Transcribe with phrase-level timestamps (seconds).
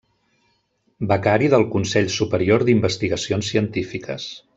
[1.11, 4.27] Becari del Consell Superior d'Investigacions Científiques.